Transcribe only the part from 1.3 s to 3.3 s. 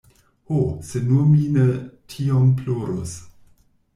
mi ne tiom plorus!”